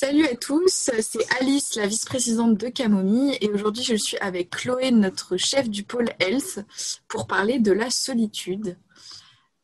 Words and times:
Salut 0.00 0.26
à 0.26 0.36
tous, 0.36 0.92
c'est 1.00 1.26
Alice, 1.40 1.74
la 1.74 1.88
vice-présidente 1.88 2.56
de 2.56 2.68
Camomille, 2.68 3.36
et 3.40 3.50
aujourd'hui 3.50 3.82
je 3.82 3.96
suis 3.96 4.16
avec 4.18 4.50
Chloé, 4.50 4.92
notre 4.92 5.36
chef 5.36 5.68
du 5.68 5.82
pôle 5.82 6.08
Health, 6.20 6.60
pour 7.08 7.26
parler 7.26 7.58
de 7.58 7.72
la 7.72 7.90
solitude. 7.90 8.78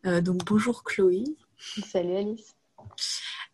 Euh, 0.07 0.21
donc 0.21 0.45
bonjour 0.45 0.83
Chloé. 0.83 1.23
Salut 1.89 2.17
Alice. 2.17 2.57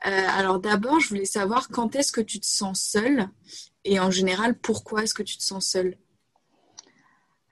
Euh, 0.06 0.26
alors 0.30 0.58
d'abord, 0.58 1.00
je 1.00 1.08
voulais 1.10 1.26
savoir 1.26 1.68
quand 1.68 1.96
est-ce 1.96 2.12
que 2.12 2.22
tu 2.22 2.40
te 2.40 2.46
sens 2.46 2.80
seule, 2.80 3.28
et 3.84 4.00
en 4.00 4.10
général, 4.10 4.58
pourquoi 4.58 5.02
est-ce 5.02 5.12
que 5.12 5.22
tu 5.22 5.36
te 5.36 5.42
sens 5.42 5.66
seule? 5.66 5.98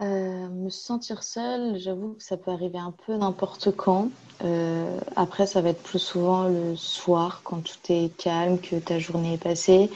Euh, 0.01 0.49
me 0.49 0.71
sentir 0.71 1.23
seule, 1.23 1.79
j'avoue 1.79 2.15
que 2.15 2.23
ça 2.23 2.37
peut 2.37 2.51
arriver 2.53 2.79
un 2.79 2.95
peu 3.07 3.17
n'importe 3.17 3.75
quand. 3.75 4.11
Euh, 4.45 4.99
après, 5.17 5.47
ça 5.47 5.61
va 5.61 5.71
être 5.71 5.83
plus 5.83 5.99
souvent 5.99 6.45
le 6.45 6.77
soir, 6.77 7.41
quand 7.43 7.63
tout 7.65 7.79
est 7.93 8.17
calme, 8.17 8.61
que 8.61 8.77
ta 8.77 8.99
journée 8.99 9.35
est 9.35 9.43
passée. 9.43 9.91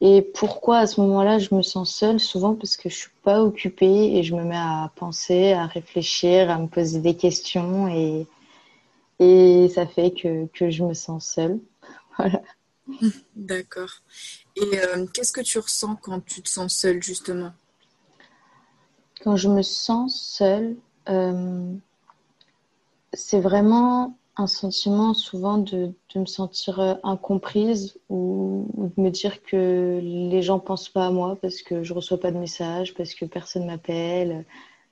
Et 0.00 0.22
pourquoi 0.22 0.78
à 0.78 0.86
ce 0.86 1.00
moment-là 1.02 1.38
je 1.38 1.54
me 1.54 1.62
sens 1.62 1.94
seule? 1.94 2.18
Souvent 2.18 2.54
parce 2.54 2.76
que 2.76 2.88
je 2.88 2.96
suis 2.96 3.10
pas 3.22 3.42
occupée 3.42 4.16
et 4.16 4.22
je 4.22 4.34
me 4.34 4.44
mets 4.44 4.56
à 4.56 4.90
penser, 4.96 5.52
à 5.52 5.66
réfléchir, 5.66 6.50
à 6.50 6.58
me 6.58 6.66
poser 6.66 7.00
des 7.00 7.14
questions 7.14 7.86
et, 7.88 8.26
et 9.20 9.68
ça 9.68 9.86
fait 9.86 10.10
que, 10.12 10.46
que 10.46 10.70
je 10.70 10.84
me 10.84 10.94
sens 10.94 11.26
seule. 11.26 11.58
Voilà. 12.18 12.42
D'accord. 13.36 14.02
Et 14.56 14.80
euh, 14.80 15.06
qu'est-ce 15.06 15.32
que 15.32 15.40
tu 15.42 15.58
ressens 15.58 15.96
quand 15.96 16.20
tu 16.24 16.42
te 16.42 16.48
sens 16.48 16.74
seule 16.74 17.02
justement? 17.02 17.52
Quand 19.22 19.36
je 19.36 19.48
me 19.48 19.62
sens 19.62 20.20
seule, 20.20 20.76
euh, 21.08 21.72
c'est 23.12 23.40
vraiment 23.40 24.16
un 24.36 24.46
sentiment 24.46 25.12
souvent 25.12 25.58
de, 25.58 25.92
me 26.14 26.26
sentir 26.26 26.80
euh, 26.80 26.94
incomprise 27.02 27.98
ou, 28.08 28.66
de 28.96 29.02
me 29.02 29.10
dire 29.10 29.42
que 29.42 30.00
les 30.02 30.42
gens 30.42 30.58
pensent 30.58 30.88
pas 30.88 31.06
à 31.06 31.10
moi 31.10 31.36
parce 31.40 31.62
que 31.62 31.82
je 31.82 31.92
reçois 31.92 32.18
pas 32.18 32.30
de 32.30 32.38
messages, 32.38 32.94
parce 32.94 33.14
que 33.14 33.24
personne 33.24 33.66
m'appelle. 33.66 34.44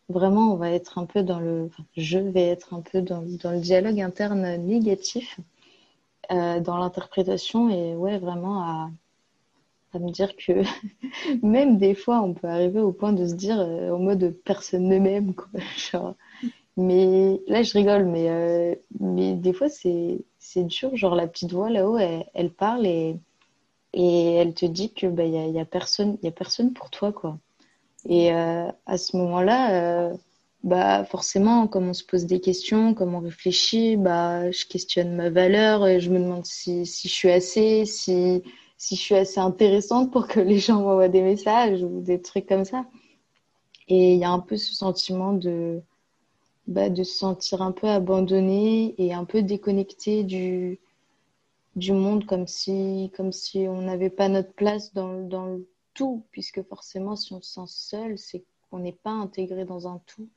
Vraiment, 0.08 0.52
on 0.52 0.56
va 0.56 0.70
être 0.70 0.98
un 0.98 1.06
peu 1.06 1.22
dans 1.22 1.38
le, 1.40 1.70
je 1.96 2.18
vais 2.18 2.48
être 2.48 2.74
un 2.74 2.80
peu 2.80 3.02
dans, 3.02 3.20
le 3.20 3.60
dialogue 3.60 4.00
interne 4.00 4.56
négatif, 4.56 5.38
euh, 6.30 6.60
dans 6.60 6.78
l'interprétation 6.78 7.70
et 7.70 7.94
ouais, 7.94 8.18
vraiment 8.18 8.62
à, 8.62 8.90
à 9.92 9.98
me 9.98 10.10
dire 10.10 10.36
que 10.36 10.62
même 11.42 11.78
des 11.78 11.94
fois, 11.94 12.20
on 12.22 12.34
peut 12.34 12.46
arriver 12.48 12.80
au 12.80 12.92
point 12.92 13.12
de 13.12 13.26
se 13.26 13.34
dire 13.34 13.60
euh, 13.60 13.92
en 13.92 13.98
mode 13.98 14.34
personne 14.44 14.88
ne 14.88 14.98
m'aime. 14.98 15.34
Mais 16.76 17.40
là, 17.48 17.64
je 17.64 17.72
rigole, 17.72 18.04
mais, 18.04 18.30
euh, 18.30 18.74
mais 19.00 19.34
des 19.34 19.52
fois, 19.52 19.68
c'est 19.68 20.22
dur. 20.54 20.94
Genre, 20.96 21.16
la 21.16 21.26
petite 21.26 21.52
voix 21.52 21.70
là-haut, 21.70 21.98
elle, 21.98 22.50
parle 22.52 22.86
et, 22.86 23.16
et 23.94 24.34
elle 24.34 24.54
te 24.54 24.64
dit 24.64 24.92
que 24.92 25.08
bah, 25.08 25.24
a, 25.24 25.26
y, 25.26 25.58
a 25.58 25.64
personne, 25.64 26.18
a 26.22 26.30
personne 26.30 26.72
pour 26.72 26.90
toi. 26.90 27.10
quoi. 27.12 27.36
Et 28.08 28.32
euh, 28.32 28.68
à 28.86 28.96
ce 28.96 29.16
moment-là, 29.16 30.12
bah, 30.64 31.04
forcément, 31.04 31.66
comme 31.68 31.88
on 31.88 31.94
se 31.94 32.04
pose 32.04 32.26
des 32.26 32.40
questions, 32.40 32.94
comme 32.94 33.14
on 33.14 33.20
réfléchit, 33.20 33.96
bah, 33.96 34.50
je 34.50 34.64
questionne 34.66 35.14
ma 35.14 35.30
valeur 35.30 35.86
et 35.86 36.00
je 36.00 36.10
me 36.10 36.18
demande 36.18 36.44
si, 36.46 36.84
si 36.86 37.08
je 37.08 37.12
suis 37.12 37.30
assez, 37.30 37.86
si 37.86 38.42
si 38.78 38.94
je 38.96 39.00
suis 39.02 39.14
assez 39.16 39.40
intéressante 39.40 40.12
pour 40.12 40.28
que 40.28 40.40
les 40.40 40.58
gens 40.58 40.80
m'envoient 40.80 41.08
des 41.08 41.22
messages 41.22 41.82
ou 41.82 42.00
des 42.00 42.22
trucs 42.22 42.46
comme 42.46 42.64
ça. 42.64 42.86
Et 43.88 44.14
il 44.14 44.18
y 44.18 44.24
a 44.24 44.30
un 44.30 44.38
peu 44.38 44.56
ce 44.56 44.74
sentiment 44.74 45.32
de, 45.32 45.82
bah, 46.66 46.88
de 46.88 47.02
se 47.02 47.18
sentir 47.18 47.60
un 47.60 47.72
peu 47.72 47.88
abandonné 47.88 48.94
et 48.98 49.12
un 49.12 49.24
peu 49.24 49.42
déconnecté 49.42 50.22
du, 50.22 50.78
du 51.74 51.92
monde, 51.92 52.24
comme 52.24 52.46
si, 52.46 53.10
comme 53.16 53.32
si 53.32 53.66
on 53.68 53.82
n'avait 53.82 54.10
pas 54.10 54.28
notre 54.28 54.52
place 54.52 54.94
dans, 54.94 55.22
dans 55.22 55.46
le 55.46 55.68
tout, 55.94 56.24
puisque 56.30 56.62
forcément, 56.62 57.16
si 57.16 57.32
on 57.32 57.42
se 57.42 57.54
sent 57.54 57.66
seul, 57.66 58.18
c'est 58.18 58.44
qu'on 58.70 58.78
n'est 58.78 58.92
pas 58.92 59.10
intégré 59.10 59.64
dans 59.64 59.88
un 59.88 60.00
tout. 60.06 60.28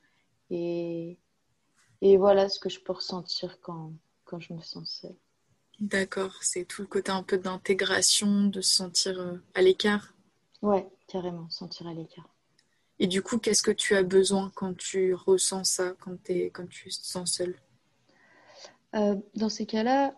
Et, 0.50 1.16
et 2.00 2.16
voilà 2.16 2.48
ce 2.48 2.58
que 2.58 2.68
je 2.68 2.80
peux 2.80 2.92
ressentir 2.92 3.60
quand, 3.60 3.92
quand 4.24 4.40
je 4.40 4.52
me 4.52 4.60
sens 4.62 4.90
seule. 5.02 5.16
D'accord, 5.82 6.36
c'est 6.42 6.64
tout 6.64 6.82
le 6.82 6.86
côté 6.86 7.10
un 7.10 7.24
peu 7.24 7.38
d'intégration, 7.38 8.44
de 8.44 8.60
se 8.60 8.72
sentir 8.72 9.18
euh, 9.18 9.36
à 9.54 9.62
l'écart. 9.62 10.14
Ouais, 10.62 10.86
carrément, 11.08 11.50
sentir 11.50 11.88
à 11.88 11.92
l'écart. 11.92 12.28
Et 13.00 13.08
du 13.08 13.20
coup, 13.20 13.38
qu'est-ce 13.38 13.64
que 13.64 13.72
tu 13.72 13.96
as 13.96 14.04
besoin 14.04 14.52
quand 14.54 14.76
tu 14.76 15.12
ressens 15.12 15.64
ça, 15.64 15.94
quand, 15.98 16.30
es, 16.30 16.50
quand 16.50 16.68
tu 16.68 16.88
te 16.88 17.04
sens 17.04 17.32
seule? 17.32 17.56
Euh, 18.94 19.16
Dans 19.34 19.48
ces 19.48 19.66
cas-là, 19.66 20.14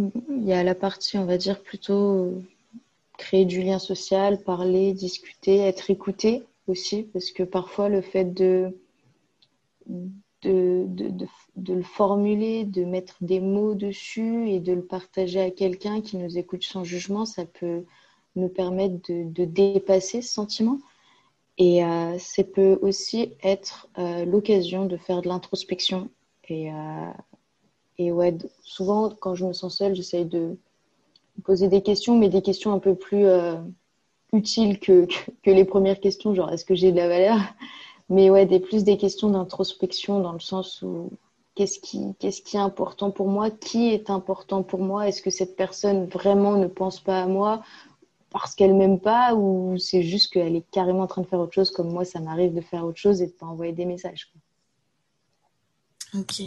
il 0.00 0.42
y 0.44 0.52
a 0.52 0.64
la 0.64 0.74
partie, 0.74 1.16
on 1.16 1.26
va 1.26 1.38
dire, 1.38 1.62
plutôt 1.62 2.42
créer 3.18 3.44
du 3.44 3.62
lien 3.62 3.78
social, 3.78 4.42
parler, 4.42 4.94
discuter, 4.94 5.58
être 5.58 5.90
écouté 5.90 6.42
aussi, 6.66 7.04
parce 7.04 7.30
que 7.30 7.44
parfois 7.44 7.88
le 7.88 8.02
fait 8.02 8.24
de, 8.24 8.76
de, 10.86 11.74
le 11.74 11.82
formuler, 11.82 12.64
de 12.64 12.84
mettre 12.84 13.16
des 13.20 13.40
mots 13.40 13.74
dessus 13.74 14.48
et 14.48 14.60
de 14.60 14.72
le 14.72 14.82
partager 14.82 15.40
à 15.40 15.50
quelqu'un 15.50 16.00
qui 16.00 16.16
nous 16.16 16.38
écoute 16.38 16.64
sans 16.64 16.84
jugement, 16.84 17.24
ça 17.24 17.44
peut 17.44 17.84
nous 18.36 18.48
permettre 18.48 18.96
de, 19.08 19.44
dépasser 19.44 20.22
ce 20.22 20.32
sentiment. 20.32 20.78
Et 21.58 21.84
euh, 21.84 22.18
ça 22.18 22.44
peut 22.44 22.78
aussi 22.82 23.34
être 23.42 23.88
euh, 23.98 24.24
l'occasion 24.24 24.86
de 24.86 24.96
faire 24.96 25.22
de 25.22 25.28
l'introspection. 25.28 26.08
Et, 26.48 26.72
euh, 26.72 28.10
ouais, 28.10 28.36
souvent, 28.62 29.10
quand 29.10 29.34
je 29.34 29.44
me 29.44 29.52
sens 29.52 29.76
seule, 29.76 29.94
j'essaye 29.94 30.24
de 30.24 30.56
poser 31.44 31.68
des 31.68 31.82
questions, 31.82 32.18
mais 32.18 32.28
des 32.28 32.42
questions 32.42 32.72
un 32.72 32.78
peu 32.78 32.94
plus 32.94 33.26
utiles 34.32 34.80
que, 34.80 35.06
les 35.44 35.64
premières 35.64 36.00
questions, 36.00 36.34
genre 36.34 36.50
est-ce 36.50 36.64
que 36.64 36.74
j'ai 36.74 36.90
de 36.90 36.96
la 36.96 37.08
valeur? 37.08 37.38
Mais 38.12 38.28
ouais, 38.28 38.44
des, 38.44 38.60
plus 38.60 38.84
des 38.84 38.98
questions 38.98 39.30
d'introspection 39.30 40.20
dans 40.20 40.32
le 40.32 40.40
sens 40.40 40.82
où 40.82 41.10
qu'est-ce 41.54 41.78
qui, 41.80 42.14
qu'est-ce 42.18 42.42
qui 42.42 42.56
est 42.56 42.60
important 42.60 43.10
pour 43.10 43.26
moi? 43.26 43.50
Qui 43.50 43.88
est 43.88 44.10
important 44.10 44.62
pour 44.62 44.80
moi? 44.80 45.08
Est-ce 45.08 45.22
que 45.22 45.30
cette 45.30 45.56
personne 45.56 46.06
vraiment 46.06 46.56
ne 46.58 46.66
pense 46.66 47.00
pas 47.00 47.22
à 47.22 47.26
moi 47.26 47.62
parce 48.28 48.54
qu'elle 48.54 48.74
m'aime 48.74 49.00
pas? 49.00 49.34
Ou 49.34 49.78
c'est 49.78 50.02
juste 50.02 50.30
qu'elle 50.30 50.56
est 50.56 50.70
carrément 50.70 51.04
en 51.04 51.06
train 51.06 51.22
de 51.22 51.26
faire 51.26 51.40
autre 51.40 51.54
chose 51.54 51.70
comme 51.70 51.90
moi 51.90 52.04
ça 52.04 52.20
m'arrive 52.20 52.52
de 52.54 52.60
faire 52.60 52.84
autre 52.84 52.98
chose 52.98 53.22
et 53.22 53.28
de 53.28 53.32
pas 53.32 53.46
envoyer 53.46 53.72
des 53.72 53.86
messages. 53.86 54.30
Ok. 56.14 56.42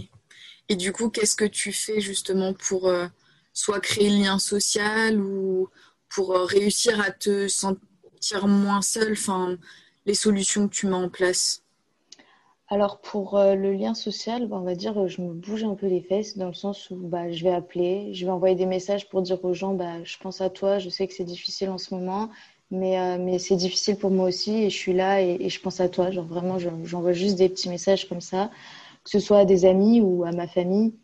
Et 0.70 0.76
du 0.76 0.92
coup, 0.92 1.10
qu'est-ce 1.10 1.36
que 1.36 1.46
tu 1.46 1.72
fais 1.72 2.00
justement 2.00 2.54
pour 2.54 2.88
euh, 2.88 3.08
soit 3.54 3.80
créer 3.80 4.12
le 4.12 4.18
lien 4.24 4.38
social 4.38 5.20
ou 5.20 5.70
pour 6.10 6.36
euh, 6.36 6.46
réussir 6.46 7.02
à 7.02 7.10
te 7.10 7.48
sentir 7.48 8.48
moins 8.48 8.84
seule? 8.84 9.14
Enfin, 9.14 9.58
les 10.06 10.14
solutions 10.14 10.68
que 10.68 10.74
tu 10.74 10.88
mets 10.88 10.94
en 10.94 11.10
place? 11.10 11.66
Alors 12.68 13.00
pour 13.00 13.38
euh, 13.38 13.54
le 13.54 13.74
lien 13.74 13.94
social, 13.94 14.48
bah, 14.48 14.58
on 14.60 14.64
va 14.64 14.74
dire 14.74 15.00
euh, 15.00 15.08
je 15.08 15.22
me 15.22 15.34
bouge 15.34 15.64
un 15.64 15.76
peu 15.76 15.86
les 15.86 16.02
fesses 16.02 16.36
dans 16.36 16.48
le 16.48 16.54
sens 16.54 16.90
où 16.90 16.96
bah, 16.96 17.32
je 17.32 17.44
vais 17.44 17.52
appeler, 17.52 18.12
je 18.14 18.26
vais 18.26 18.32
envoyer 18.32 18.56
des 18.56 18.66
messages 18.66 19.08
pour 19.08 19.22
dire 19.22 19.44
aux 19.46 19.54
gens 19.54 19.76
bah, 19.76 20.04
je 20.04 20.18
pense 20.18 20.42
à 20.42 20.50
toi, 20.50 20.80
je 20.80 20.90
sais 20.90 21.08
que 21.08 21.14
c'est 21.14 21.26
difficile 21.26 21.70
en 21.70 21.78
ce 21.78 21.94
moment, 21.94 22.32
mais, 22.72 23.00
euh, 23.00 23.38
c'est 23.38 23.56
difficile 23.56 23.98
pour 23.98 24.10
moi 24.10 24.28
aussi 24.28 24.64
et 24.64 24.70
je 24.72 24.76
suis 24.76 24.94
là 24.94 25.22
et, 25.22 25.48
je 25.48 25.62
pense 25.62 25.80
à 25.80 25.90
toi. 25.90 26.10
Genre 26.10 26.26
vraiment, 26.26 26.58
j'envoie 26.58 27.14
juste 27.14 27.38
des 27.38 27.50
petits 27.50 27.70
messages 27.70 28.10
comme 28.10 28.22
ça, 28.22 28.50
que 29.04 29.12
ce 29.12 29.20
soit 29.20 29.40
à 29.40 29.46
des 29.46 29.66
amis 29.66 30.02
ou 30.02 30.24
à 30.24 30.32
ma 30.32 30.48
famille. 30.48 30.96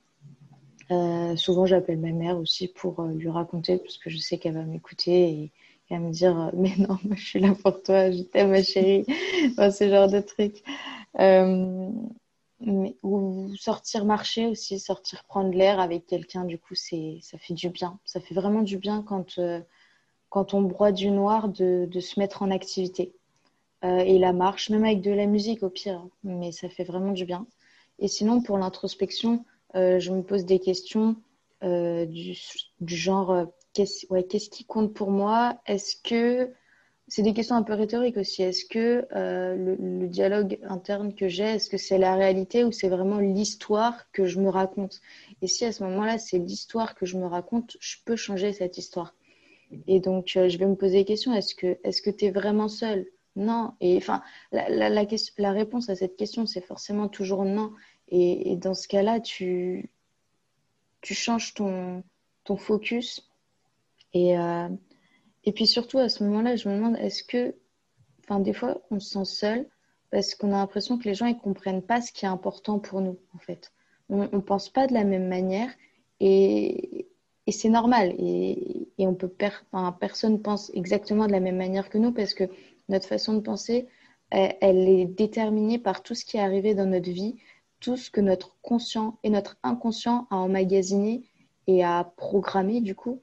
souvent 1.37 1.65
j'appelle 1.67 1.99
ma 1.99 2.11
mère 2.11 2.37
aussi 2.39 2.67
pour 2.67 3.01
lui 3.03 3.29
raconter 3.29 3.77
parce 3.77 3.97
que 3.97 4.09
je 4.09 4.17
sais 4.17 4.39
qu'elle 4.39 4.55
va 4.55 4.63
m'écouter 4.63 5.51
à 5.93 5.99
me 5.99 6.11
dire 6.11 6.39
euh, 6.39 6.49
mais 6.53 6.73
non 6.77 6.97
moi, 7.03 7.15
je 7.15 7.25
suis 7.25 7.39
là 7.39 7.53
pour 7.53 7.81
toi 7.81 8.11
je 8.11 8.21
t'aime 8.23 8.51
ma 8.51 8.63
chérie. 8.63 9.05
Ce 9.57 9.89
genre 9.89 10.09
de 10.09 10.19
trucs 10.19 10.63
euh, 11.19 11.89
mais, 12.59 12.95
ou 13.03 13.53
sortir 13.55 14.05
marcher 14.05 14.47
aussi 14.47 14.79
sortir 14.79 15.23
prendre 15.25 15.51
l'air 15.51 15.79
avec 15.79 16.05
quelqu'un 16.05 16.45
du 16.45 16.57
coup 16.57 16.75
c'est 16.75 17.19
ça 17.21 17.37
fait 17.37 17.53
du 17.53 17.69
bien. 17.69 17.99
Ça 18.05 18.19
fait 18.19 18.35
vraiment 18.35 18.61
du 18.61 18.77
bien 18.77 19.03
quand 19.03 19.37
euh, 19.39 19.59
quand 20.29 20.53
on 20.53 20.61
broie 20.61 20.91
du 20.91 21.11
noir 21.11 21.49
de, 21.49 21.87
de 21.91 21.99
se 21.99 22.19
mettre 22.19 22.41
en 22.41 22.51
activité. 22.51 23.13
Et 23.83 24.19
la 24.19 24.31
marche 24.31 24.69
même 24.69 24.85
avec 24.85 25.01
de 25.01 25.09
la 25.09 25.25
musique 25.25 25.63
au 25.63 25.69
pire 25.69 26.05
mais 26.23 26.51
ça 26.51 26.69
fait 26.69 26.83
vraiment 26.83 27.13
du 27.13 27.25
bien. 27.25 27.47
Et 27.97 28.07
sinon 28.07 28.41
pour 28.41 28.59
l'introspection 28.59 29.43
je 29.73 30.11
me 30.11 30.21
pose 30.21 30.45
des 30.45 30.59
questions 30.59 31.15
du 31.63 32.35
genre 32.87 33.47
qu'est-ce 33.73 34.49
qui 34.49 34.65
compte 34.65 34.93
pour 34.93 35.11
moi? 35.11 35.61
Est-ce 35.65 35.95
que 35.95 36.53
c'est 37.11 37.23
des 37.23 37.33
questions 37.33 37.57
un 37.57 37.63
peu 37.63 37.73
rhétoriques 37.73 38.15
aussi. 38.15 38.41
Est-ce 38.41 38.63
que 38.63 39.05
euh, 39.13 39.75
le, 39.77 40.07
dialogue 40.07 40.59
interne 40.63 41.13
que 41.13 41.27
j'ai, 41.27 41.43
est-ce 41.43 41.69
que 41.69 41.75
c'est 41.75 41.97
la 41.97 42.15
réalité 42.15 42.63
ou 42.63 42.71
c'est 42.71 42.87
vraiment 42.87 43.19
l'histoire 43.19 44.09
que 44.13 44.23
je 44.23 44.39
me 44.39 44.47
raconte? 44.47 45.01
Et 45.41 45.47
si 45.47 45.65
à 45.65 45.73
ce 45.73 45.83
moment-là, 45.83 46.17
c'est 46.17 46.37
l'histoire 46.37 46.95
que 46.95 47.05
je 47.05 47.17
me 47.17 47.25
raconte, 47.25 47.75
je 47.81 47.97
peux 48.05 48.15
changer 48.15 48.53
cette 48.53 48.77
histoire. 48.77 49.13
Et 49.87 49.99
donc, 49.99 50.37
euh, 50.37 50.47
je 50.47 50.57
vais 50.57 50.67
me 50.67 50.75
poser 50.75 50.99
des 50.99 51.05
questions. 51.05 51.33
Est-ce 51.33 51.53
que 51.53 51.77
que 51.83 52.09
tu 52.11 52.25
es 52.25 52.31
vraiment 52.31 52.69
seul 52.69 53.05
Non. 53.35 53.73
Et 53.81 53.97
enfin, 53.97 54.21
la, 54.53 55.51
réponse 55.51 55.89
à 55.89 55.95
cette 55.95 56.15
question, 56.15 56.45
c'est 56.45 56.65
forcément 56.65 57.09
toujours 57.09 57.43
non. 57.43 57.73
Et, 58.07 58.53
et 58.53 58.55
dans 58.55 58.73
ce 58.73 58.87
cas-là, 58.87 59.19
tu, 59.19 59.89
tu 61.01 61.13
changes 61.13 61.53
ton, 61.55 62.03
ton 62.45 62.55
focus 62.55 63.30
Et, 64.13 64.35
et 65.43 65.51
puis 65.53 65.67
surtout, 65.67 65.97
à 65.97 66.09
ce 66.09 66.23
moment-là, 66.23 66.55
je 66.55 66.69
me 66.69 66.75
demande, 66.75 66.97
est-ce 66.97 67.23
que, 67.23 67.55
enfin, 68.23 68.39
des 68.39 68.53
fois, 68.53 68.81
on 68.91 68.99
se 68.99 69.11
sent 69.11 69.25
seul 69.25 69.67
parce 70.11 70.35
qu'on 70.35 70.49
a 70.49 70.57
l'impression 70.57 70.97
que 70.97 71.05
les 71.05 71.15
gens, 71.15 71.25
ils 71.25 71.37
comprennent 71.37 71.81
pas 71.81 72.01
ce 72.01 72.11
qui 72.11 72.25
est 72.25 72.29
important 72.29 72.79
pour 72.79 73.01
nous, 73.01 73.17
en 73.33 73.39
fait. 73.39 73.71
On 74.09 74.23
ne 74.23 74.41
pense 74.41 74.69
pas 74.69 74.85
de 74.87 74.93
la 74.93 75.05
même 75.05 75.27
manière 75.27 75.69
et, 76.19 77.07
et 77.47 77.51
c'est 77.51 77.69
normal. 77.69 78.13
Et, 78.19 78.89
et, 78.97 79.07
on 79.07 79.15
peut 79.15 79.31
enfin, 79.71 79.95
personne 79.99 80.41
pense 80.41 80.69
exactement 80.73 81.27
de 81.27 81.31
la 81.31 81.39
même 81.39 81.57
manière 81.57 81.89
que 81.89 81.97
nous 81.97 82.11
parce 82.11 82.33
que 82.33 82.43
notre 82.89 83.07
façon 83.07 83.33
de 83.33 83.39
penser, 83.39 83.87
elle, 84.29 84.55
elle, 84.61 84.89
est 84.89 85.05
déterminée 85.05 85.79
par 85.79 86.03
tout 86.03 86.13
ce 86.13 86.25
qui 86.25 86.37
est 86.37 86.41
arrivé 86.41 86.75
dans 86.75 86.85
notre 86.85 87.09
vie, 87.09 87.37
tout 87.79 87.95
ce 87.95 88.11
que 88.11 88.21
notre 88.21 88.57
conscient 88.61 89.17
et 89.23 89.29
notre 89.29 89.57
inconscient 89.63 90.27
a 90.29 90.35
emmagasiné 90.35 91.23
et 91.67 91.83
a 91.85 92.03
programmé 92.17 92.81
du 92.81 92.95
coup. 92.95 93.21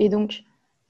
Et 0.00 0.08
donc, 0.08 0.44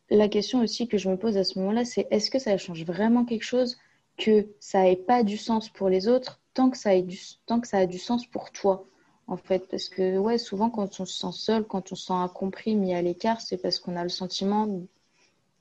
la 0.08 0.28
question 0.28 0.62
aussi 0.62 0.86
que 0.88 0.96
je 0.96 1.10
me 1.10 1.16
pose 1.16 1.36
à 1.36 1.44
ce 1.44 1.58
moment-là, 1.58 1.84
c'est 1.84 2.06
est-ce 2.10 2.30
que 2.30 2.38
ça 2.38 2.56
change 2.56 2.84
vraiment 2.84 3.24
quelque 3.24 3.44
chose 3.44 3.76
que 4.16 4.46
ça 4.60 4.82
n'ait 4.82 4.96
pas 4.96 5.24
du 5.24 5.36
sens 5.36 5.68
pour 5.68 5.88
les 5.88 6.08
autres 6.08 6.40
tant 6.54 6.70
que 6.70 6.76
ça, 6.78 6.90
a 6.90 7.86
du 7.86 7.98
sens 7.98 8.26
pour 8.26 8.52
toi 8.52 8.86
en 9.26 9.36
fait? 9.36 9.66
Parce 9.68 9.88
que 9.88 10.16
ouais 10.18 10.38
souvent 10.38 10.70
quand 10.70 11.00
on 11.00 11.04
se 11.04 11.18
sent 11.18 11.32
seul 11.32 11.64
quand 11.64 11.90
on 11.92 11.94
se 11.94 12.06
sent 12.06 12.12
incompris 12.12 12.76
mis 12.76 12.94
à 12.94 13.02
l'écart 13.02 13.40
c'est 13.40 13.56
parce 13.56 13.78
qu'on 13.78 13.96
a 13.96 14.02
le 14.02 14.08
sentiment 14.08 14.82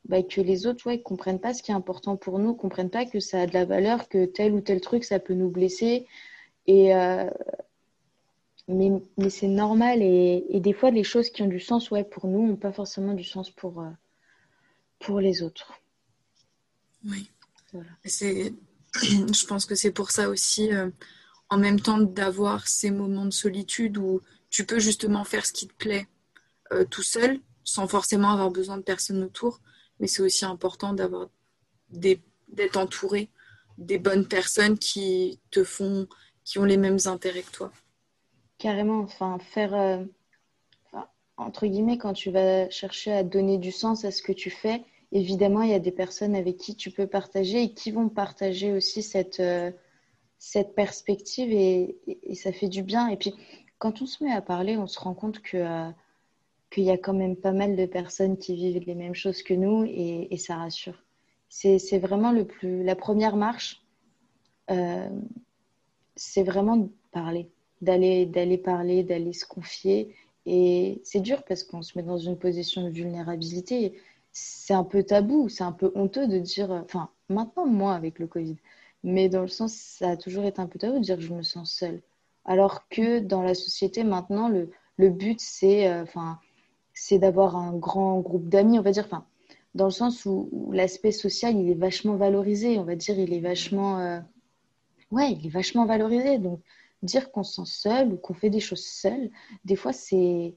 bah, 0.05 0.23
que 0.23 0.41
les 0.41 0.67
autres 0.67 0.87
ouais 0.87 1.01
comprennent 1.01 1.39
pas 1.39 1.53
ce 1.53 1.63
qui 1.63 1.71
est 1.71 1.75
important 1.75 2.17
pour 2.17 2.39
nous 2.39 2.53
comprennent 2.53 2.89
pas 2.89 3.05
que 3.05 3.19
ça 3.19 3.41
a 3.41 3.45
de 3.45 3.53
la 3.53 3.65
valeur 3.65 4.09
que 4.09 4.25
tel 4.25 4.53
ou 4.53 4.61
tel 4.61 4.81
truc 4.81 5.03
ça 5.03 5.19
peut 5.19 5.35
nous 5.35 5.49
blesser. 5.49 6.07
Et 6.67 6.93
euh, 6.95 7.29
mais, 8.69 8.91
mais 9.17 9.29
c'est 9.29 9.47
normal 9.47 10.01
et, 10.01 10.45
et, 10.49 10.59
des 10.59 10.73
fois 10.73 10.91
les 10.91 11.03
choses 11.03 11.29
qui 11.29 11.41
ont 11.41 11.47
du 11.47 11.59
sens 11.59 11.91
ouais 11.91 12.03
pour 12.03 12.27
nous 12.27 12.47
n'ont 12.47 12.55
pas 12.55 12.71
forcément 12.71 13.13
du 13.13 13.23
sens 13.23 13.49
pour 13.49 13.81
euh, 13.81 13.89
pour 14.99 15.19
les 15.19 15.41
autres. 15.41 15.73
Oui. 17.05 17.31
Voilà. 17.73 17.89
C'est, 18.05 18.53
je 18.93 19.45
pense 19.45 19.65
que 19.65 19.75
c'est 19.75 19.91
pour 19.91 20.11
ça 20.11 20.29
aussi, 20.29 20.73
euh, 20.73 20.89
en 21.49 21.57
même 21.57 21.79
temps 21.79 21.99
d'avoir 21.99 22.67
ces 22.67 22.91
moments 22.91 23.25
de 23.25 23.33
solitude 23.33 23.97
où 23.97 24.21
tu 24.49 24.65
peux 24.65 24.79
justement 24.79 25.23
faire 25.23 25.45
ce 25.45 25.53
qui 25.53 25.67
te 25.67 25.73
plaît 25.73 26.07
euh, 26.71 26.85
tout 26.85 27.03
seul, 27.03 27.39
sans 27.63 27.87
forcément 27.87 28.31
avoir 28.31 28.51
besoin 28.51 28.77
de 28.77 28.83
personne 28.83 29.23
autour. 29.23 29.61
Mais 29.99 30.07
c'est 30.07 30.21
aussi 30.21 30.45
important 30.45 30.93
d'avoir 30.93 31.29
des, 31.89 32.21
d'être 32.49 32.77
entouré 32.77 33.29
des 33.77 33.97
bonnes 33.97 34.27
personnes 34.27 34.77
qui 34.77 35.39
te 35.51 35.63
font, 35.63 36.07
qui 36.43 36.59
ont 36.59 36.65
les 36.65 36.77
mêmes 36.77 36.99
intérêts 37.05 37.43
que 37.43 37.51
toi. 37.51 37.71
Carrément. 38.59 38.99
Enfin, 38.99 39.39
faire 39.39 39.73
euh, 39.73 40.03
entre 41.37 41.65
guillemets, 41.65 41.97
quand 41.97 42.13
tu 42.13 42.29
vas 42.29 42.69
chercher 42.69 43.13
à 43.13 43.23
donner 43.23 43.57
du 43.57 43.71
sens 43.71 44.03
à 44.05 44.11
ce 44.11 44.21
que 44.21 44.33
tu 44.33 44.49
fais, 44.49 44.83
évidemment, 45.13 45.61
il 45.61 45.71
y 45.71 45.73
a 45.73 45.79
des 45.79 45.93
personnes 45.93 46.35
avec 46.35 46.57
qui 46.57 46.75
tu 46.75 46.91
peux 46.91 47.07
partager 47.07 47.63
et 47.63 47.73
qui 47.73 47.91
vont 47.91 48.09
partager 48.09 48.73
aussi 48.73 49.01
cette, 49.01 49.39
euh, 49.39 49.71
perspective 50.75 51.51
et, 51.51 51.97
ça 52.35 52.51
fait 52.51 52.67
du 52.67 52.83
bien. 52.83 53.07
Et 53.07 53.17
puis, 53.17 53.33
quand 53.77 54.01
on 54.01 54.05
se 54.05 54.23
met 54.23 54.31
à 54.33 54.41
parler, 54.41 54.77
on 54.77 54.87
se 54.87 54.99
rend 54.99 55.13
compte 55.13 55.39
que, 55.39 55.57
euh, 55.57 55.89
qu'il 56.69 56.83
y 56.83 56.91
a 56.91 56.97
quand 56.97 57.13
même 57.13 57.37
pas 57.37 57.53
mal 57.53 57.77
de 57.77 57.85
personnes 57.85 58.37
qui 58.37 58.55
vivent 58.55 58.83
les 58.85 58.95
mêmes 58.95 59.15
choses 59.15 59.41
que 59.41 59.53
nous 59.53 59.85
et, 59.85 60.37
ça 60.37 60.57
rassure. 60.57 61.01
C'est, 61.49 61.99
vraiment 61.99 62.31
le 62.33 62.45
plus, 62.45 62.83
la 62.83 62.95
première 62.95 63.37
marche, 63.37 63.81
c'est 66.15 66.43
vraiment 66.43 66.77
de 66.77 66.89
parler, 67.11 67.49
d'aller, 67.81 68.25
d'aller 68.25 68.57
parler, 68.57 69.03
d'aller 69.03 69.33
se 69.33 69.45
confier 69.45 70.15
et 70.45 71.01
c'est 71.03 71.19
dur 71.19 71.43
parce 71.43 71.63
qu'on 71.63 71.81
se 71.81 71.97
met 71.97 72.03
dans 72.03 72.17
une 72.17 72.37
position 72.37 72.83
de 72.83 72.89
vulnérabilité. 72.89 73.93
C'est 74.31 74.73
un 74.73 74.83
peu 74.83 75.03
tabou, 75.03 75.49
c'est 75.49 75.63
un 75.63 75.71
peu 75.71 75.91
honteux 75.95 76.27
de 76.27 76.39
dire, 76.39 76.71
enfin, 76.71 77.09
maintenant, 77.29 77.67
moi, 77.67 77.93
avec 77.93 78.17
le 78.17 78.27
Covid, 78.27 78.57
mais 79.03 79.29
dans 79.29 79.41
le 79.41 79.47
sens, 79.47 79.73
ça 79.73 80.11
a 80.11 80.17
toujours 80.17 80.45
été 80.45 80.59
un 80.59 80.67
peu 80.67 80.79
tabou 80.79 80.97
de 80.97 81.03
dire 81.03 81.17
que 81.17 81.21
je 81.21 81.33
me 81.33 81.43
sens 81.43 81.71
seule. 81.71 82.01
Alors 82.45 82.87
que 82.89 83.19
dans 83.19 83.43
la 83.43 83.53
société, 83.53 84.03
maintenant, 84.03 84.49
le, 84.49 84.71
le 84.97 85.09
but, 85.09 85.39
c'est 85.39 85.87
euh, 85.87 86.03
enfin, 86.03 86.39
c'est 86.93 87.19
d'avoir 87.19 87.55
un 87.55 87.77
grand 87.77 88.19
groupe 88.19 88.49
d'amis, 88.49 88.79
on 88.79 88.81
va 88.83 88.91
dire, 88.91 89.05
enfin, 89.05 89.25
dans 89.75 89.85
le 89.85 89.91
sens 89.91 90.25
où, 90.25 90.71
l'aspect 90.73 91.11
social, 91.11 91.55
il 91.55 91.69
est 91.69 91.75
vachement 91.75 92.15
valorisé, 92.15 92.79
on 92.79 92.83
va 92.83 92.95
dire, 92.95 93.19
il 93.19 93.33
est 93.33 93.39
vachement. 93.39 93.99
Euh... 93.99 94.19
Ouais, 95.11 95.31
il 95.33 95.45
est 95.45 95.49
vachement 95.49 95.85
valorisé. 95.85 96.39
Donc, 96.39 96.59
dire 97.01 97.31
qu'on 97.31 97.43
se 97.43 97.63
sent 97.63 97.71
seul 97.71 98.13
ou 98.13 98.17
qu'on 98.17 98.33
fait 98.33 98.49
des 98.49 98.59
choses 98.59 98.85
seul, 98.85 99.29
des 99.65 99.75
fois, 99.75 99.93
c'est 99.93 100.55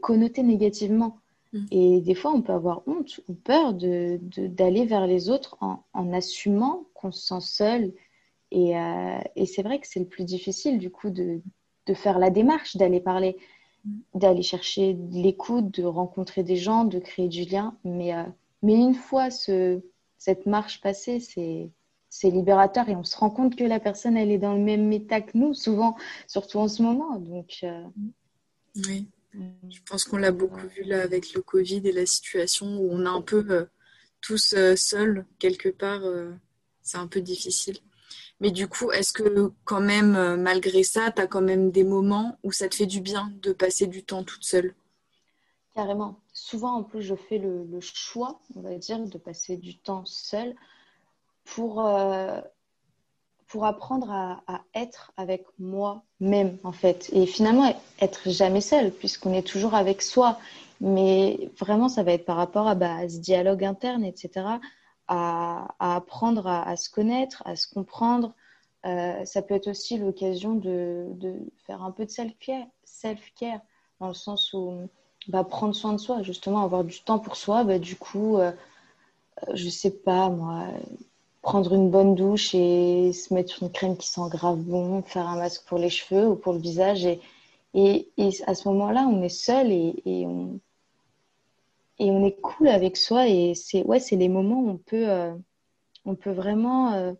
connoté 0.00 0.42
négativement. 0.42 1.18
Mm. 1.52 1.66
Et 1.70 2.00
des 2.00 2.14
fois, 2.14 2.32
on 2.32 2.42
peut 2.42 2.52
avoir 2.52 2.82
honte 2.86 3.20
ou 3.28 3.34
peur 3.34 3.74
d'aller 3.74 4.18
de, 4.18 4.46
de, 4.48 4.88
vers 4.88 5.06
les 5.06 5.30
autres 5.30 5.56
en, 5.60 5.84
en 5.92 6.12
assumant 6.12 6.86
qu'on 6.94 7.12
se 7.12 7.26
sent 7.26 7.40
seul. 7.40 7.92
Et, 8.50 8.76
euh, 8.76 9.18
et 9.36 9.46
c'est 9.46 9.62
vrai 9.62 9.80
que 9.80 9.86
c'est 9.86 10.00
le 10.00 10.06
plus 10.06 10.24
difficile, 10.24 10.78
du 10.78 10.90
coup, 10.90 11.10
de, 11.10 11.40
de 11.86 11.94
faire 11.94 12.18
la 12.18 12.30
démarche, 12.30 12.76
d'aller 12.76 13.00
parler, 13.00 13.36
mm. 13.84 13.90
d'aller 14.14 14.42
chercher 14.42 14.96
l'écoute, 15.10 15.70
de 15.70 15.84
rencontrer 15.84 16.42
des 16.42 16.56
gens, 16.56 16.84
de 16.84 16.98
créer 16.98 17.28
du 17.28 17.44
lien. 17.44 17.76
Mais, 17.84 18.14
euh, 18.14 18.24
mais 18.62 18.74
une 18.74 18.94
fois 18.94 19.30
ce, 19.30 19.80
cette 20.18 20.46
marche 20.46 20.80
passée, 20.80 21.18
c'est 21.18 21.70
c'est 22.12 22.28
libérateur 22.28 22.90
et 22.90 22.94
on 22.94 23.04
se 23.04 23.16
rend 23.16 23.30
compte 23.30 23.56
que 23.56 23.64
la 23.64 23.80
personne, 23.80 24.18
elle 24.18 24.30
est 24.30 24.38
dans 24.38 24.52
le 24.52 24.60
même 24.60 24.92
état 24.92 25.22
que 25.22 25.30
nous, 25.32 25.54
souvent, 25.54 25.96
surtout 26.26 26.58
en 26.58 26.68
ce 26.68 26.82
moment. 26.82 27.18
Donc, 27.18 27.60
euh... 27.62 27.86
Oui, 28.86 29.08
je 29.32 29.80
pense 29.88 30.04
qu'on 30.04 30.18
l'a 30.18 30.30
beaucoup 30.30 30.68
vu 30.68 30.82
là 30.82 31.00
avec 31.00 31.32
le 31.32 31.40
Covid 31.40 31.80
et 31.88 31.92
la 31.92 32.04
situation 32.04 32.66
où 32.76 32.90
on 32.92 33.06
est 33.06 33.08
un 33.08 33.22
peu 33.22 33.46
euh, 33.48 33.64
tous 34.20 34.52
euh, 34.52 34.76
seuls 34.76 35.24
quelque 35.38 35.70
part. 35.70 36.04
Euh, 36.04 36.32
c'est 36.82 36.98
un 36.98 37.06
peu 37.06 37.22
difficile. 37.22 37.78
Mais 38.40 38.50
du 38.50 38.68
coup, 38.68 38.90
est-ce 38.92 39.14
que 39.14 39.50
quand 39.64 39.80
même, 39.80 40.14
euh, 40.14 40.36
malgré 40.36 40.82
ça, 40.82 41.12
tu 41.12 41.22
as 41.22 41.26
quand 41.26 41.40
même 41.40 41.70
des 41.70 41.84
moments 41.84 42.38
où 42.42 42.52
ça 42.52 42.68
te 42.68 42.74
fait 42.74 42.84
du 42.84 43.00
bien 43.00 43.32
de 43.40 43.54
passer 43.54 43.86
du 43.86 44.04
temps 44.04 44.22
toute 44.22 44.44
seule? 44.44 44.74
Carrément. 45.74 46.20
Souvent, 46.34 46.74
en 46.74 46.82
plus, 46.82 47.00
je 47.00 47.14
fais 47.14 47.38
le, 47.38 47.64
le 47.64 47.80
choix, 47.80 48.42
on 48.54 48.60
va 48.60 48.76
dire, 48.76 48.98
de 48.98 49.16
passer 49.16 49.56
du 49.56 49.78
temps 49.78 50.04
seule 50.04 50.54
pour, 51.44 51.84
euh, 51.84 52.40
pour 53.48 53.66
apprendre 53.66 54.10
à, 54.10 54.62
être 54.74 55.12
avec 55.16 55.44
moi-même, 55.58 56.58
en 56.64 56.72
fait. 56.72 57.10
Et 57.12 57.26
finalement, 57.26 57.74
être 58.00 58.30
jamais 58.30 58.60
seul, 58.60 58.90
puisqu'on 58.90 59.34
est 59.34 59.46
toujours 59.46 59.74
avec 59.74 60.02
soi. 60.02 60.38
Mais 60.80 61.50
vraiment, 61.58 61.88
ça 61.88 62.02
va 62.02 62.12
être 62.12 62.24
par 62.24 62.36
rapport 62.36 62.66
à, 62.66 62.74
bah, 62.74 63.08
ce 63.08 63.18
dialogue 63.18 63.64
interne, 63.64 64.04
etc., 64.04 64.46
à, 65.08 65.68
apprendre 65.78 66.46
à, 66.46 66.66
à, 66.68 66.76
se 66.76 66.88
connaître, 66.88 67.42
à 67.44 67.56
se 67.56 67.66
comprendre. 67.66 68.34
Euh, 68.84 69.24
ça 69.24 69.42
peut 69.42 69.54
être 69.54 69.68
aussi 69.68 69.98
l'occasion 69.98 70.54
de, 70.54 71.06
de, 71.10 71.34
faire 71.66 71.82
un 71.82 71.92
peu 71.92 72.04
de 72.04 72.10
self-care, 72.10 72.66
self-care 72.84 73.60
dans 74.00 74.08
le 74.08 74.14
sens 74.14 74.52
où 74.54 74.88
bah, 75.28 75.44
prendre 75.44 75.74
soin 75.74 75.92
de 75.92 75.98
soi, 75.98 76.22
justement, 76.22 76.64
avoir 76.64 76.82
du 76.82 77.00
temps 77.02 77.18
pour 77.18 77.36
soi, 77.36 77.62
bah, 77.62 77.78
du 77.78 77.96
coup, 77.96 78.38
euh, 78.38 78.50
je 79.54 79.68
sais 79.68 79.90
pas, 79.90 80.28
moi, 80.30 80.66
prendre 81.42 81.74
une 81.74 81.90
bonne 81.90 82.14
douche 82.14 82.54
et 82.54 83.12
se 83.12 83.34
mettre 83.34 83.62
une 83.62 83.70
crème 83.70 83.96
qui 83.96 84.06
sent 84.06 84.28
grave 84.30 84.58
bon, 84.58 85.02
faire 85.02 85.28
un 85.28 85.36
masque 85.36 85.64
pour 85.66 85.78
les 85.78 85.90
cheveux 85.90 86.28
ou 86.28 86.36
pour 86.36 86.52
le 86.52 86.60
visage. 86.60 87.04
Et, 87.04 87.20
et, 87.74 88.08
et 88.16 88.30
à 88.46 88.54
ce 88.54 88.68
moment-là, 88.68 89.08
on 89.10 89.22
est 89.22 89.28
seul 89.28 89.70
et, 89.72 89.94
et, 90.06 90.26
on, 90.26 90.60
et 91.98 92.10
on 92.10 92.24
est 92.24 92.40
cool 92.40 92.68
avec 92.68 92.96
soi. 92.96 93.28
Et 93.28 93.54
c'est 93.54 93.82
ouais, 93.84 93.98
les 94.12 94.28
moments 94.28 94.60
où 94.60 94.70
on 94.70 94.76
peut, 94.76 95.10
euh, 95.10 95.34
on 96.06 96.14
peut 96.14 96.30
vraiment 96.30 96.92
euh, 96.92 97.12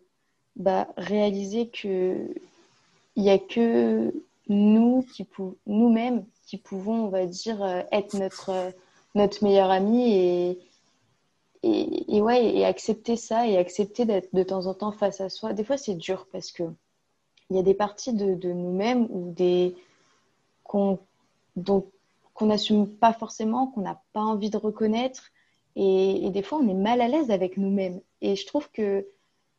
bah, 0.55 0.87
réaliser 0.97 1.67
que 1.67 2.17
il 3.15 3.23
n'y 3.23 3.29
a 3.29 3.37
que 3.37 4.11
nous 4.47 5.05
qui 5.13 5.27
nous-mêmes 5.67 6.25
qui 6.47 6.57
pouvons, 6.57 7.05
on 7.05 7.09
va 7.09 7.25
dire, 7.25 7.61
euh, 7.61 7.81
être 7.91 8.17
notre, 8.17 8.73
notre 9.15 9.43
meilleur 9.43 9.69
ami 9.69 10.57
et, 11.63 12.21
ouais, 12.21 12.55
et 12.55 12.65
accepter 12.65 13.15
ça 13.15 13.47
et 13.47 13.57
accepter 13.57 14.05
d'être 14.05 14.33
de 14.35 14.43
temps 14.43 14.65
en 14.65 14.73
temps 14.73 14.91
face 14.91 15.21
à 15.21 15.29
soi. 15.29 15.53
Des 15.53 15.63
fois, 15.63 15.77
c'est 15.77 15.95
dur 15.95 16.27
parce 16.31 16.51
que 16.51 16.63
il 17.49 17.55
y 17.55 17.59
a 17.59 17.63
des 17.63 17.73
parties 17.73 18.13
de, 18.13 18.35
de 18.35 18.51
nous-mêmes 18.51 19.07
ou 19.09 19.31
des 19.31 19.75
qu'on 20.63 20.99
qu'on 22.33 22.47
n'assume 22.47 22.87
pas 22.87 23.13
forcément, 23.13 23.67
qu'on 23.67 23.81
n'a 23.81 24.01
pas 24.11 24.21
envie 24.21 24.49
de 24.49 24.57
reconnaître. 24.57 25.29
Et, 25.75 26.29
des 26.31 26.41
fois, 26.41 26.59
on 26.59 26.67
est 26.67 26.73
mal 26.73 27.01
à 27.01 27.07
l'aise 27.07 27.31
avec 27.31 27.57
nous-mêmes. 27.57 27.99
Et 28.21 28.35
je 28.35 28.45
trouve 28.45 28.69
que 28.71 29.05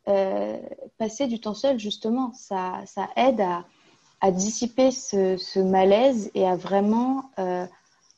euh, 0.07 0.59
passer 0.97 1.27
du 1.27 1.39
temps 1.39 1.53
seul, 1.53 1.79
justement, 1.79 2.33
ça, 2.33 2.81
ça 2.85 3.07
aide 3.15 3.41
à, 3.41 3.65
à 4.21 4.31
dissiper 4.31 4.91
ce, 4.91 5.37
ce, 5.37 5.59
malaise 5.59 6.31
et 6.35 6.45
à 6.45 6.55
vraiment 6.55 7.31
euh, 7.39 7.65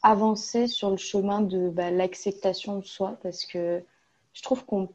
avancer 0.04 0.68
sur 0.68 0.90
le 0.90 0.98
chemin 0.98 1.42
de 1.42 1.70
bah, 1.70 1.92
l'acceptation 1.92 2.80
de 2.80 2.86
soi 2.86 3.18
parce 3.24 3.46
que 3.46 3.84
je 4.34 4.42
trouve 4.42 4.66
qu'on 4.66 4.90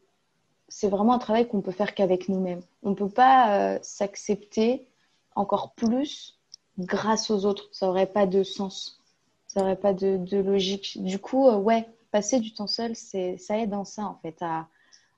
c'est 0.73 0.89
vraiment 0.89 1.13
un 1.13 1.19
travail 1.19 1.47
qu'on 1.47 1.61
peut 1.61 1.71
faire 1.71 1.95
qu'avec 1.95 2.31
nous-mêmes. 2.31 2.63
On 2.83 2.91
ne 2.91 2.95
peut 2.95 3.09
pas 3.09 3.75
euh, 3.75 3.79
s'accepter 3.83 4.89
encore 5.35 5.75
plus 5.75 6.39
grâce 6.79 7.31
aux 7.31 7.45
autres. 7.45 7.69
Ça 7.73 7.87
n'aurait 7.87 8.07
pas 8.07 8.27
de 8.27 8.43
sens. 8.43 8.99
Ça 9.49 9.61
n'aurait 9.61 9.79
pas 9.79 9.93
de, 9.93 10.37
logique. 10.39 11.03
Du 11.03 11.19
coup, 11.19 11.47
euh, 11.47 11.57
ouais, 11.57 11.87
passer 12.11 12.41
du 12.41 12.55
temps 12.55 12.69
seul, 12.69 12.97
ça 12.97 13.59
aide 13.59 13.75
en 13.75 13.85
ça, 13.85 14.05
en 14.05 14.19
fait, 14.23 14.37
à, 14.41 14.67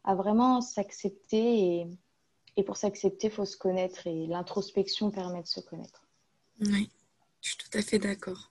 à 0.03 0.17
vraiment 0.17 0.61
s'accepter. 0.61 1.59
Et, 1.61 1.87
et, 2.57 2.65
pour 2.65 2.77
s'accepter, 2.77 3.29
il 3.29 3.33
faut 3.33 3.45
se 3.45 3.57
connaître. 3.57 4.09
Et 4.09 4.27
l'introspection 4.27 5.13
permet 5.13 5.43
de 5.43 5.47
se 5.47 5.61
connaître. 5.61 6.03
Oui, 6.63 6.91
je 7.43 7.51
suis 7.51 7.59
tout 7.59 7.79
à 7.79 7.83
fait 7.83 8.01
d'accord. 8.01 8.51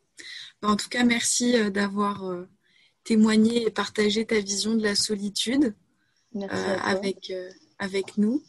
Bah, 0.61 0.69
en 0.69 0.75
tout 0.75 0.89
cas, 0.89 1.03
merci 1.03 1.55
euh, 1.57 1.69
d'avoir 1.69 2.25
euh, 2.25 2.47
témoigné 3.03 3.65
et 3.65 3.71
partagé 3.71 4.25
ta 4.25 4.39
vision 4.39 4.75
de 4.75 4.83
la 4.83 4.95
solitude 4.95 5.75
euh, 6.35 6.77
avec, 6.81 7.31
avec 7.79 8.17
nous. 8.17 8.41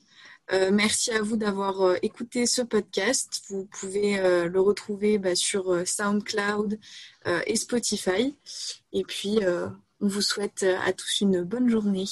merci 0.71 1.11
à 1.11 1.23
vous 1.23 1.37
d'avoir 1.37 1.97
écouté 2.02 2.47
ce 2.47 2.62
podcast. 2.62 3.42
Vous 3.49 3.66
pouvez 3.66 4.16
le 4.49 4.61
retrouver 4.61 5.18
bah, 5.18 5.35
sur 5.35 5.87
SoundCloud 5.87 6.78
et 7.47 7.56
Spotify. 7.56 8.37
Et 8.92 9.02
puis, 9.02 9.40
on 10.00 10.06
vous 10.06 10.23
souhaite 10.23 10.62
à 10.62 10.92
tous 10.92 11.21
une 11.21 11.42
bonne 11.42 11.68
journée. 11.68 12.06